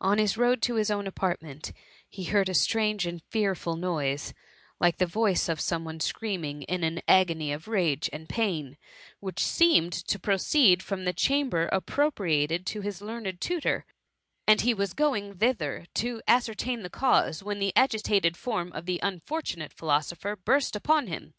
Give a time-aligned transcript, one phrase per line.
[0.00, 1.70] On his road to his own apartment,
[2.08, 4.34] he heard a strange and fearful noise,
[4.80, 8.76] like the voice of some one screaming in an agony of rage and pain,
[9.20, 13.86] which seemed to proceed from the chamber appropriated to his learned tutor;
[14.48, 18.98] and he was going thither to ascertain the cause, when the agitated fdrm of the
[19.00, 21.34] unfortunate phi losopher burst upon him.